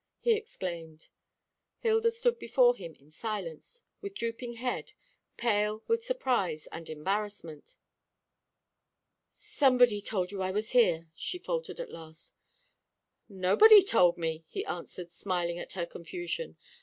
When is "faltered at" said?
11.37-11.91